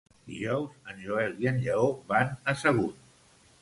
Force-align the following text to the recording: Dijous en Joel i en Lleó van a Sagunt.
Dijous 0.29 0.89
en 0.93 1.03
Joel 1.03 1.37
i 1.45 1.51
en 1.53 1.63
Lleó 1.67 1.87
van 2.15 2.37
a 2.55 2.61
Sagunt. 2.67 3.03